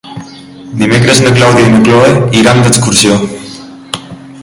Dimecres 0.79 1.21
na 1.25 1.35
Clàudia 1.35 1.67
i 1.67 1.73
na 1.75 1.83
Cloè 1.89 2.09
iran 2.41 2.65
d'excursió. 2.67 3.19